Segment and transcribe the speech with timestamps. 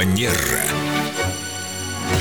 [0.00, 0.62] Венера.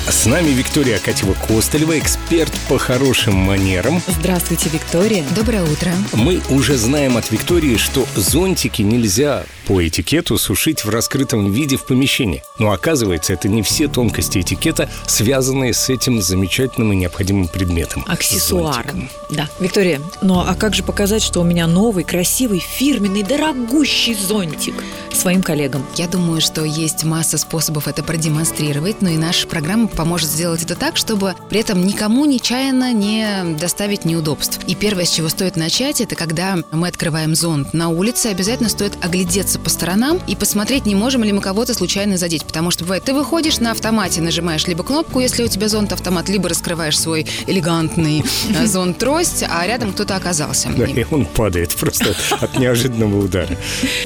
[0.09, 4.01] С нами Виктория Акатьева-Костылева, эксперт по хорошим манерам.
[4.07, 5.23] Здравствуйте, Виктория.
[5.35, 5.91] Доброе утро.
[6.13, 11.85] Мы уже знаем от Виктории, что зонтики нельзя по этикету сушить в раскрытом виде в
[11.85, 12.43] помещении.
[12.57, 18.03] Но оказывается, это не все тонкости этикета, связанные с этим замечательным и необходимым предметом.
[18.07, 19.11] Аксессуаром.
[19.29, 19.47] Да.
[19.59, 24.73] Виктория, ну а как же показать, что у меня новый, красивый, фирменный, дорогущий зонтик
[25.13, 25.85] своим коллегам?
[25.97, 30.75] Я думаю, что есть масса способов это продемонстрировать, но и наша программа поможет сделать это
[30.75, 34.61] так, чтобы при этом никому нечаянно не доставить неудобств.
[34.65, 38.97] И первое, с чего стоит начать, это когда мы открываем зонт на улице, обязательно стоит
[39.03, 42.45] оглядеться по сторонам и посмотреть, не можем ли мы кого-то случайно задеть.
[42.45, 46.49] Потому что бывает, ты выходишь на автомате, нажимаешь либо кнопку, если у тебя зонт-автомат, либо
[46.49, 48.23] раскрываешь свой элегантный
[48.55, 50.69] э, зонт-трость, а рядом кто-то оказался.
[50.75, 53.57] Да, и он падает просто от неожиданного удара.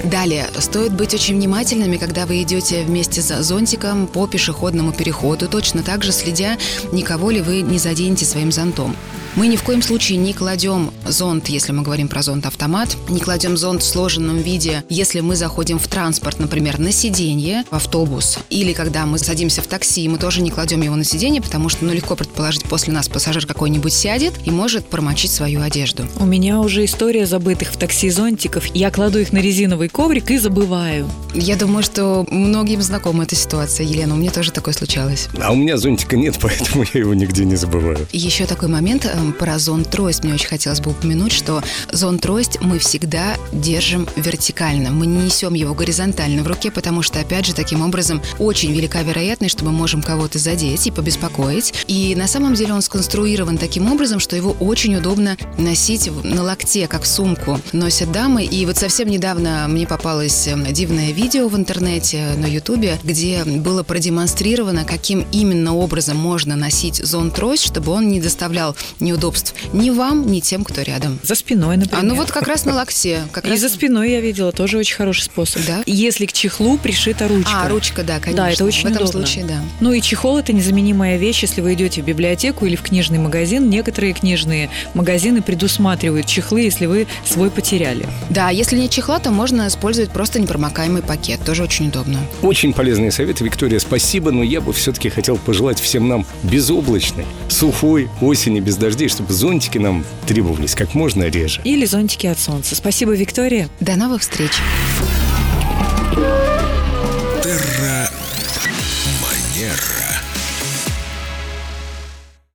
[0.03, 5.83] Далее, стоит быть очень внимательными, когда вы идете вместе с зонтиком по пешеходному переходу, точно
[5.83, 6.57] так же следя,
[6.91, 8.95] никого ли вы не заденете своим зонтом.
[9.35, 13.57] Мы ни в коем случае не кладем зонт, если мы говорим про зонт-автомат, не кладем
[13.57, 18.73] зонт в сложенном виде, если мы заходим в транспорт, например, на сиденье, в автобус, или
[18.73, 21.93] когда мы садимся в такси, мы тоже не кладем его на сиденье, потому что ну,
[21.93, 26.05] легко предположить, после нас пассажир какой-нибудь сядет и может промочить свою одежду.
[26.19, 28.67] У меня уже история забытых в такси зонтиков.
[28.75, 31.09] Я кладу их на резиновый коврик и забываю.
[31.33, 35.27] Я думаю, что многим знакома эта ситуация, Елена, у меня тоже такое случалось.
[35.41, 37.97] А у меня зонтика нет, поэтому я его нигде не забываю.
[38.11, 40.23] Еще такой момент эм, про зонт-трость.
[40.23, 44.91] Мне очень хотелось бы упомянуть, что зонт-трость мы всегда держим вертикально.
[44.91, 49.01] Мы не несем его горизонтально в руке, потому что, опять же, таким образом очень велика
[49.03, 51.85] вероятность, что мы можем кого-то задеть и побеспокоить.
[51.87, 56.87] И на самом деле он сконструирован таким образом, что его очень удобно носить на локте,
[56.87, 58.43] как сумку носят дамы.
[58.43, 63.83] И вот совсем недавно мне попалось эм, дивное видео в интернете, на ютубе, где было
[63.83, 68.75] продемонстрировано, каким именно образом можно носить зонт-трость, чтобы он не доставлял
[69.13, 71.19] неудобств ни вам, ни тем, кто рядом.
[71.23, 71.99] За спиной, например.
[71.99, 73.21] А ну вот как раз на локте.
[73.31, 75.61] Как И раз за спиной я видела, тоже очень хороший способ.
[75.65, 75.83] Да?
[75.85, 77.51] Если к чехлу пришита ручка.
[77.53, 78.45] А, ручка, да, конечно.
[78.45, 79.25] Да, это очень В этом удобно.
[79.25, 79.61] случае, да.
[79.79, 83.69] Ну и чехол это незаменимая вещь, если вы идете в библиотеку или в книжный магазин.
[83.69, 88.07] Некоторые книжные магазины предусматривают чехлы, если вы свой потеряли.
[88.29, 91.39] Да, если нет чехла, то можно использовать просто непромокаемый пакет.
[91.45, 92.19] Тоже очень удобно.
[92.41, 98.09] Очень полезные советы, Виктория, спасибо, но я бы все-таки хотел пожелать всем нам безоблачной, сухой
[98.21, 101.61] осени без дождей, чтобы зонтики нам требовались как можно реже.
[101.63, 102.75] Или зонтики от солнца.
[102.75, 103.69] Спасибо, Виктория.
[103.79, 104.51] До новых встреч.